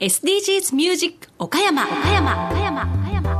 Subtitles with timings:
[0.00, 3.30] SDGs ミュージック岡山岡山岡山岡山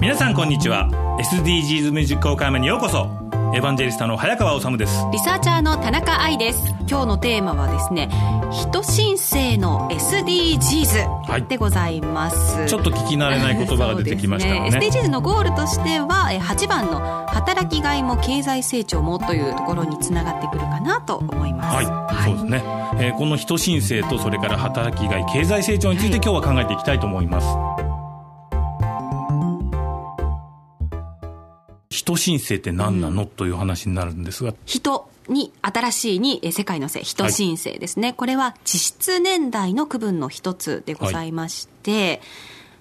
[0.00, 0.88] 皆さんこんにちは。
[1.20, 3.06] SDGs ミュージック岡山にようこそ。
[3.54, 5.06] エヴァンジェリスタの早川治です。
[5.10, 6.74] リサーチャーの田中愛です。
[6.88, 8.08] 今日のテーマはですね
[8.50, 14.70] 人申請の SDGs でございます、はい、ちょっと聞き慣れない言葉が出てきましたね。
[14.70, 14.78] ね。
[14.78, 21.76] SDGs のゴールとしては8番の働きがいも経済成長もというところにつながってくるかなと思います。
[21.76, 22.62] はい、はい、そうですね、
[23.00, 27.67] えー、この人申請とそれから働きがい経済成長について今日は考えていきたいと思います、はい
[31.90, 34.54] 人申請って何なの、うん、という話になるんですが。
[34.66, 42.20] 人に新しいに世界のせ人申請ですね、はい、これは地質年代の区分の一つでございまして、はい、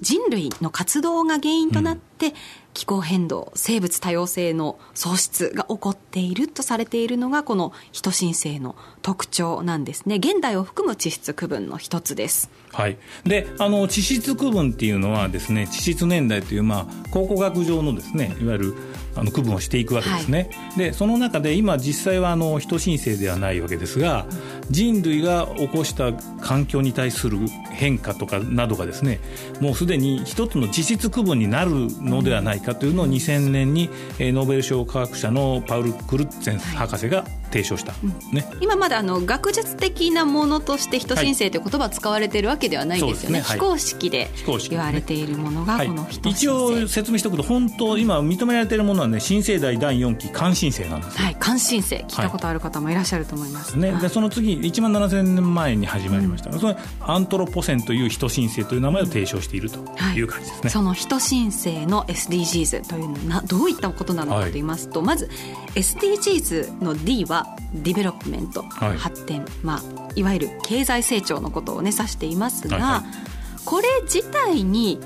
[0.00, 2.34] 人類の活動が原因となって、うん
[2.74, 10.16] 気候変動生物多様性の喪失が起こっているとされているのがこの人申請の特徴なんですね。
[10.16, 12.50] 現代を含む地質区分の一つです。
[12.72, 18.74] はい、であの地質区分っていうのはですね地質年代という、まあ、考古学上のですねいわゆる
[19.14, 24.26] あの区分をしていくわけですね、はい、でその中で今実際はあの人申請ではないわけですが
[24.70, 27.38] 人類が起こした環境に対する
[27.70, 29.20] 変化とかなどがですね
[29.60, 37.92] もうすでに一つの地質区分になるのではないかというのを2000年にノーベル賞科学者のパウル・クルッツェン博士が提唱した、
[38.32, 44.30] ね、今まだあの学術的なものとして人申請という言葉使われているわけではないんですよね,、非公式で
[44.70, 51.36] 言われているものがこの人申請、一応説明しておくと本当今認められているものはね新生代第4期監申請なんですはい。
[51.44, 59.78] 監申請聞いたことある方もいらっしゃると思います、ね、でその次1万7000年前に始まりました、うん、それアントロポセンという人申請という名前を提唱していると
[60.14, 65.28] いう感じですね、その人申請の SDGs というのはどういったことなのかと言いますと、まず
[65.74, 69.82] SDGs の D は Development、はい、発展、まあ、
[70.14, 75.00] いわゆる経済成長のことをね指していますが、はいはい、これ自体に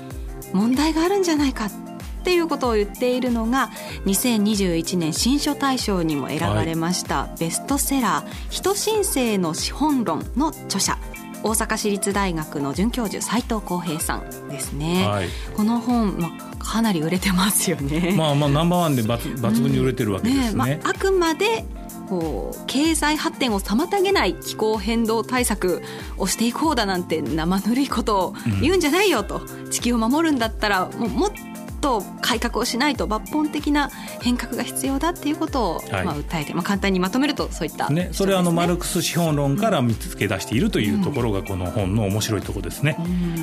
[0.53, 1.86] 問題があるんじゃないかって
[2.33, 3.69] いうことを言っているのが
[4.05, 10.97] 2021年新書大賞にも選ばれました、ベストセラー「人新世の資本論」の著者
[11.43, 18.13] 大阪市立大学の准教授斉藤浩平さんですね、はい、この本、まあ、かなり売れてますよね。
[18.17, 20.41] まあまあナンバーワンで抜抜群に売れてるわけですね。
[20.41, 21.65] うんねまあ、あくまで
[22.09, 25.81] こう経済発展を妨げない気候変動対策
[26.17, 31.31] をしていこうだなんて生ぬるいことを言うんじゃないよと、うん、地球を守るんだったらもうもっ
[31.77, 33.89] と改革をしないと抜本的な
[34.21, 42.97] 変革が必要だっていうことを、まあ訴えて、まあ、簡単にまとめるとそういった、ね、ね、それはあのマルクス資本論から見つけ出しているというところがこの本の面白いところですね。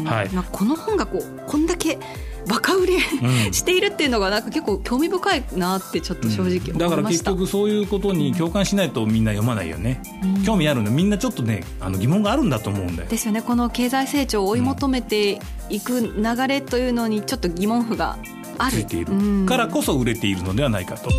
[0.05, 0.29] はい。
[0.31, 1.99] まあ、この本がこうこんだけ
[2.47, 3.01] バカ売れ、
[3.53, 13.09] しているっていうのがなんか結構興味深いなってちょっと正直思いました、うん、だから結局そういうことに共感しないとみんな読まないよね、うん、興味あるのみんなちょっとねあの疑問があるんだと思うんだよ。
[13.09, 13.43] ですよね。
[13.43, 15.39] この経済成長を追い求めて
[15.69, 18.17] いく流れというのにちょっと疑問符が
[18.59, 18.77] ある。
[18.77, 19.47] ついている。
[19.47, 21.11] からこそ売れているのではないかと。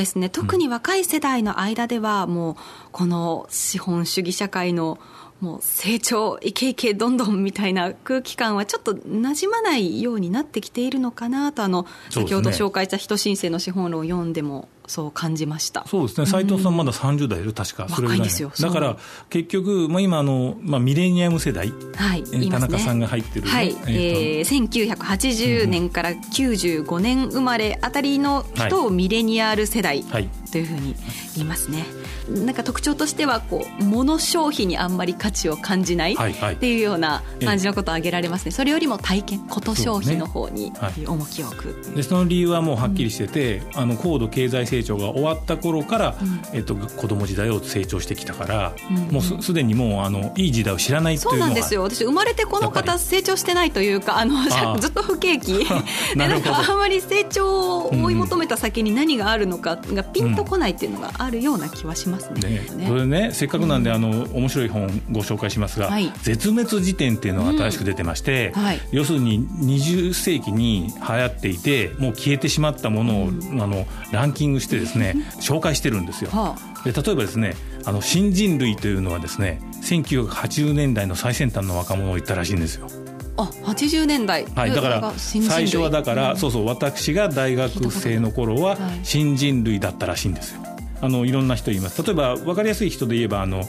[0.00, 0.28] ですね。
[0.28, 2.56] 特に若い世代の間ではもう
[2.92, 4.98] この資本主義社会の
[5.40, 15.86] もう成長イケイケどんどんみたいな空気感はちょっとなじまないようになってきているのかなとあの先ほど紹介した人申請の資本論を読んでもそう感じました。
[15.86, 16.26] そうですね。
[16.26, 17.52] 斎藤さんまだ30代いる。
[17.52, 17.88] 確か。
[17.88, 18.96] それぐらいですよだから
[19.28, 22.22] 結局、まあ、今あの、まあ、ミレニアム世代、はい。
[22.22, 23.76] ね、田中さんが入ってる、ね、はい。
[23.86, 30.02] えー、1980年から95年生まれあたりの人をミレニアル世代
[30.50, 30.96] というふうに
[31.36, 31.84] 言いますね、
[32.28, 40.72] なんか特徴としてはこう物消費にあんまり価値を感じないっていうような感じのことを挙げられますね、それよりも体験こと消費の方に
[41.06, 41.94] 重きを置く。
[41.94, 51.82] でその理由はもうはっきりしてて、うん、あの高度経済成長が終わった頃から、うん、えっと、子供時代を成長してきたから、うん、もうすすでにもうあのいい時代を知らないそうなんですよ。
[51.82, 54.34] 私生まれてこの方成長してないというかあの
[54.78, 55.58] ずっと不景気。
[56.16, 62.40] でなんかあんまり成長を追い求めた先に何があるのかがピンとこないっていうのがあるような気はしますね。
[62.76, 62.86] ね。
[62.86, 68.62] それねせっかくなんで、あの面白い本ご紹介しますが、はい、絶滅時点っていうのが新しく出てまして、うん。
[68.62, 76.30] はい、要するに20世紀に流行っていてもう消えてしまったものを、うん、あのランキングしてですね紹介してるんですよ。
[76.30, 77.54] はあ、で例えばですね
[77.84, 82.88] あの新人類というのはですね1980年代の最先端の若者を言ったらしいんですよ。
[83.36, 90.62] あ80年代、はい、だから最初はだから、うん、そうそう私が大学生の頃は新人類だったらしいんですよ。
[91.02, 92.02] あのいろんな人います。
[92.02, 93.64] 例えば分かりやすい人で言えばあの、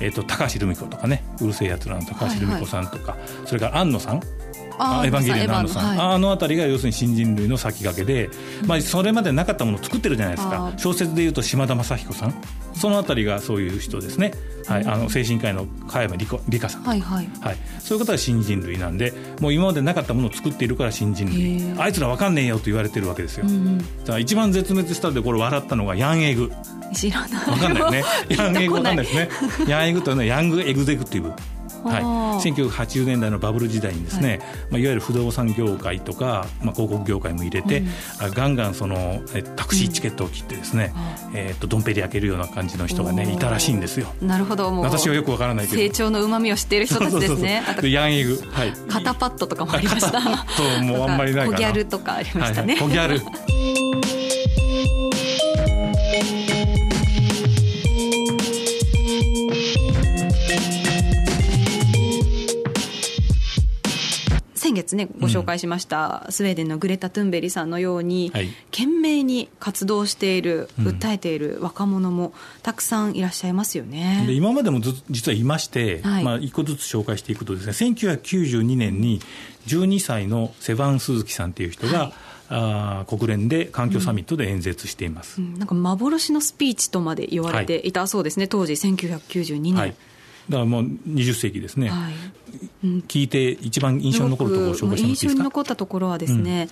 [0.00, 4.20] えーと、高橋留美子とかねうるせえやつらの高橋留美子さんとか、はいはい、それから安野さん
[4.78, 5.46] あエヴァンゲリオン。
[5.48, 6.14] の安野さん、はい。
[6.14, 8.30] あの辺りが要するに新人類の先駆けで、
[8.66, 10.78] まあ、それまでなかったものを作ってるじゃないですあかー。
[10.78, 12.34] 小説でいうと島田雅彦さん。
[12.76, 14.32] その辺りがそういう人ですね、
[14.66, 17.28] はい、あの精神科医の加山理香さん、はいはい。
[17.40, 21.80] はい、そういう方は新人類なんでもう今までなかったものを作っているから新人へ類ー。
[21.80, 23.78] あいつら分かんねえよと言われてるわけですよ、うんうん。
[23.78, 26.52] だから一番絶滅したでこれ笑ったのがヤンエグ。
[26.92, 27.44] 知らない。
[27.46, 28.04] 分かんないよね。
[28.28, 29.28] ヤンエグ分かんないですね。
[29.66, 31.32] ヤンエグというのはヤングエグゼクティブ
[31.86, 34.40] はい、はあ1980年代のバブル時代にですね、
[34.70, 34.72] い。
[34.72, 37.88] まあ、いわゆる不動産業界とか、まあ、広告業界も入れて、うん。
[38.20, 40.92] あガンガンそのえタクシーチケットを切ってですね、
[41.34, 44.08] えー、とドンペリ開けるような感じの人がねいたらしいんですよ。
[44.20, 44.70] なるほど。
[44.80, 45.78] 私はよくわからないけど。
[45.78, 47.62] 成長の旨味を知っている人たちですね。
[47.80, 48.42] そう ヤンエグ。
[48.50, 48.72] はい。
[48.88, 50.12] 肩パッドとかもありました。
[50.12, 51.56] 肩パッドもうあんまりないかな。
[51.56, 53.85] コギャルとかありましたね、はいはい、コギャル
[64.86, 68.48] 月ねご紹介しました、スウェーデンのグレタ・トゥンベリさんのように、はい。
[68.70, 74.24] 懸命に活動しているうん訴えている若者もたくさんいらっしゃいますよね。
[74.26, 76.24] で今までもず実はいまして、はい。
[76.24, 79.20] まあ、一個ずつ紹介していくとですね1992年に
[79.66, 82.12] 12歳のセバン・スズキさんという人が、はい。
[82.48, 89.74] あー国連で環境サミットで演説しています、うんなんか幻のスピーチとまで言われていたそうですね、当時1992年。
[89.74, 89.96] はい、
[90.48, 92.12] だからもう20世紀ですね、はい。
[92.84, 92.98] うん。
[93.08, 96.68] 聞いて一番印象に残るところを紹介してもらっていい印象にですか残ったところはですね、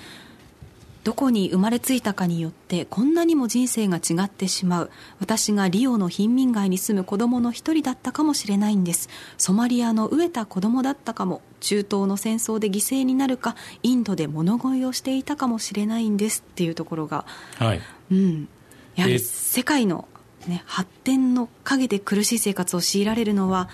[1.05, 4.91] どこに生まれついたかによってこんなにも人生が違ってしまう。
[5.21, 9.11] 私がリオの貧民街に住む子供の一人だったかもしれないんです。
[9.37, 11.43] ソマリアの飢えた子供だったかも。
[11.61, 17.25] 中東の戦争で犠牲になるかインドで物乞いをしていたかもしれないんですっていうところが、
[17.57, 17.81] はい、
[18.11, 18.49] うん、
[18.97, 20.07] やはりえ世界の、
[20.47, 23.69] ね、発展の陰で苦しい生活を強いられるのは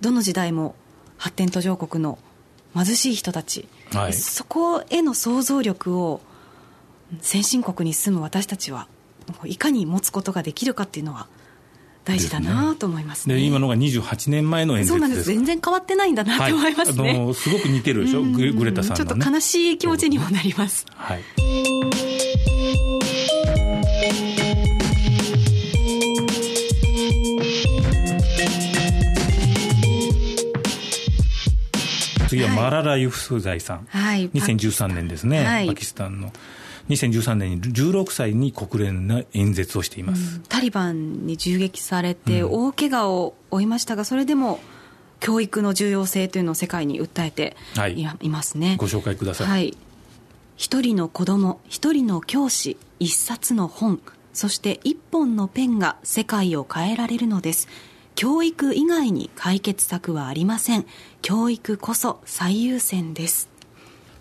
[0.00, 0.74] どの時代も
[1.16, 2.18] 発展途上国の
[2.74, 4.12] 貧しい人たち、はい。
[4.12, 6.20] そこへの想像力を
[7.20, 8.88] 先進国に住む私たちは
[9.44, 11.28] いかに持つことができるかっていうのは
[12.04, 13.36] 大事だなと思いますね。
[13.36, 15.00] で今のが28年前の演説です。
[15.00, 15.24] そうなんです。
[15.24, 17.18] 全然変わってないんだなと思いますね。
[17.18, 18.20] はい、すごく似てるでしょ？
[18.20, 18.32] うん。
[18.32, 19.10] グレグレタさんのね。
[19.10, 20.86] ちょっと悲しい気持ちにもなります。
[20.94, 21.75] はい
[32.36, 35.66] 次はマララ・ユフスザイさん、はい、2013年ですね、はい。
[35.66, 36.32] パキスタンの。
[36.88, 42.66] 2013年に16歳に国連の演説をしています、タリバンに銃撃されてうん。
[42.68, 44.60] 大怪我を負いましたが、それでも
[45.18, 48.76] 教育の重要性というのを世界に訴えてはいますね。
[48.78, 49.76] ご紹介ください、はい、
[50.56, 54.00] 一人の子供一人の教師一冊の本
[54.32, 57.68] そして一本のペンが世界を変えられるのです
[58.16, 60.86] 教育以外に解決策はありません。
[61.20, 63.48] 教育こそ最優先です。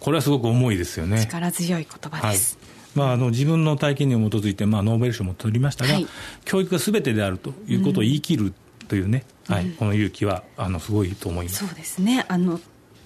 [0.02, 1.22] これはすごく重いですよね。
[1.22, 2.36] 力強い言葉はい。
[2.36, 2.60] です、
[2.94, 6.08] まあ、あの自分の体験に基づいて、まあ、ノーベル賞も取りましたが、はい。
[6.44, 8.54] 教育がすべてであるということを言い切る
[8.90, 11.66] というね、はい、この勇気はあのすごいと思います。
[11.66, 12.26] そうですね。
[12.28, 12.60] あの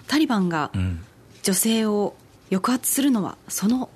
[0.08, 1.04] タリバンがうん。
[1.42, 2.16] 女性を
[2.50, 3.88] 抑圧するのはその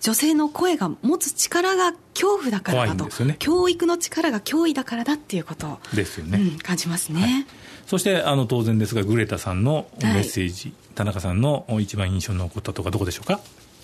[0.00, 3.36] 女性の声が持つ力が恐怖だからだと、ね。
[3.38, 5.66] 教育の力が脅威だからだっていうこと。
[5.66, 7.46] を、ですよね、うん、感じますね、
[7.86, 13.40] そしてあの当然ですがグレタさんのメッセージ、田中さんの一番印象に残ったとかどこでしょうか？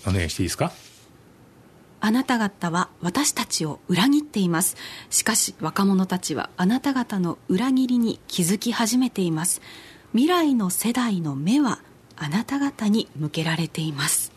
[0.07, 0.71] お願いしていいですか？
[1.99, 4.77] あなた方は私たちを裏切っています。
[5.09, 9.61] しかし若者たちはあなた方の裏切りに気づき始めています。
[10.11, 11.79] 未来の世代の目は
[12.15, 14.31] あなた方に向けられています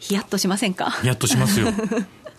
[0.00, 0.90] ヒヤッとしませんか？
[1.02, 1.68] ヒヤッとしますよ。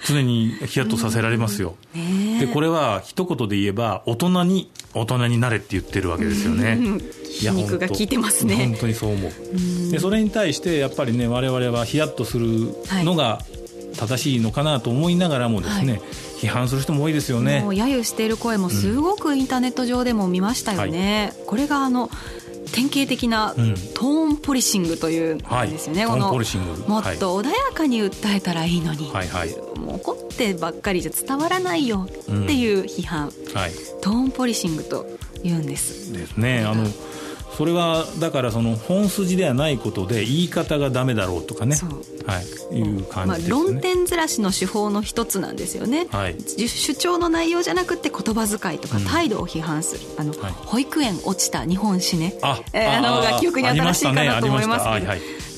[0.04, 2.46] 常にヒヤッとさせられますよ、ねえ。
[2.48, 7.00] でこれは一言で言えば大人に大人になれって言ってるわけですよね、うん。
[7.24, 8.56] 皮肉が効いてますね。
[8.56, 9.92] 本当にそう思う。
[9.92, 13.44] でそれに対してやっぱりね我々はヒヤッとするのが
[13.96, 16.02] 正しいのかなと思いながらもですね、はい。
[16.42, 17.60] 批判する人も多いですよね。
[17.60, 22.10] もう揶揄している声もすごくインターネット上でも見ましたよね、これがあの
[22.72, 23.76] 典型的なうん。
[23.76, 26.88] トーンポリシングというんですよね、このはいトーンポリシング。
[26.88, 29.50] もっと穏やかに訴えたらいいのに、はいはい。
[29.78, 33.72] もう怒ってばっかりじゃ伝わらないよっていう批判、はい。
[34.02, 35.06] トーンポリシングと
[35.44, 36.14] 言うんです。
[36.14, 36.64] ですね。
[36.66, 36.86] あの
[37.58, 41.76] それはだからその本筋ではないことで言い方がダメだろうとかね。
[41.76, 41.90] そう。
[42.26, 42.40] は
[42.72, 46.38] い、いう感まあじですね、論点ずらしの手法の一つなんですよね、はい。
[46.38, 49.06] じ主張の内容じゃなくて言葉遣いとかうん。
[49.06, 50.52] 態度を批判する、あのはい。
[50.52, 52.36] 保育園落ちた日本史ね。
[52.42, 55.14] あえーあの方が記憶に新しいかなと思いますけど。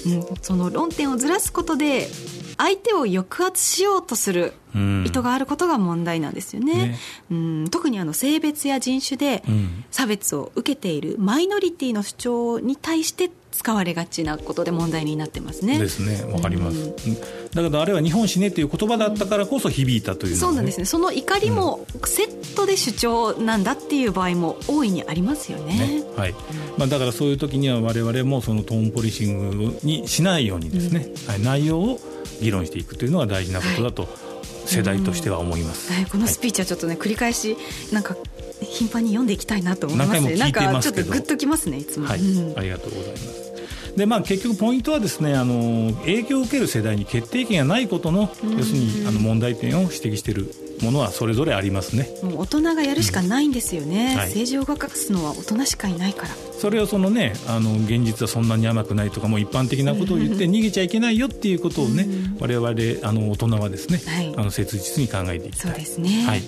[0.06, 2.10] うん、その論点をずらすことで
[2.58, 6.74] 相手を抑圧しようとするうん意トがあることが問題なんですよね。
[6.74, 6.98] ね
[7.32, 9.44] うん特にあの性別や人種で
[9.92, 15.78] 差別を受けているマイノリティの主張に対して使われがちなことで問題になってますね。
[15.78, 16.78] ですね、わかります。
[16.78, 16.94] うん、
[17.52, 20.86] だけどあれは日本史ねという言葉だったからこそ響いたという、ね、そうなんですね。
[20.86, 25.78] その怒りもセットで主張なんだっていう場合も大いにありますよね。
[25.78, 26.36] ねはい。
[26.78, 32.00] まあだからそういう時には我々もそのトーンポリシングにしないようにですね、うん、はい、内容を
[32.42, 34.08] 議論していくというのが大事なことだと、
[34.66, 37.58] 世代としては思います、はい、このスピーチはちょっとね、繰り返し
[37.92, 38.16] なんか
[38.62, 40.36] 頻繁に読んでいきたいなと思いますね。
[40.38, 42.08] なんかちょっとグッときますねいつも。
[42.08, 42.20] はい、
[42.58, 43.44] ありがとうございます。
[43.98, 50.52] でまあ、結局ポイントはですねあの影響を受ける世代に決定権がないことの要するにあの問題点を指摘している
[50.84, 52.10] ものはそれぞれありますね。
[52.22, 54.18] もう大人がやるしかないんですよね、うん。
[54.20, 56.30] はい、政治を動かすのは大人しかいないから。
[56.60, 62.08] それをそのねあの現実はそんなに甘くないとかも一般的なことを言って逃げちゃいけないよっていうことをね、
[62.40, 62.68] 我々
[63.04, 65.72] あの大人はですね、はい、あの切実に考えていきたい。
[65.72, 66.42] そうですね、はい。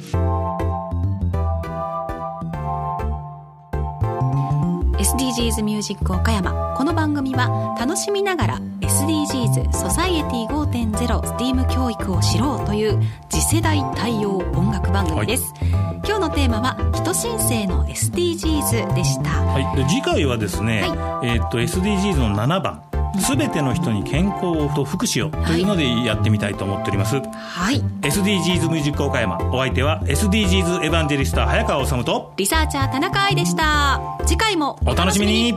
[4.98, 6.74] SDGs ミュージック岡山。
[6.78, 8.62] この番組は楽しみながら
[9.06, 15.70] SDGs ソサイエティ5.0 STEAM 教育を知ろうという次世代対応音楽番組です、はい、
[16.04, 22.82] 今日のテーマは人申請の SDGs でした、はい、で次回はですね、はい、えー、っと SDGs の7番
[23.22, 27.16] すべての人に健康と福祉をというのでやってみたいと思っております。
[27.16, 27.82] はい。
[28.02, 29.38] SDGs ミュージック岡山。
[29.54, 34.02] お相手は SDGs エヴァンジェリスト早川治とリサーチャー田中愛でした。
[34.26, 35.54] 次回もお楽しみに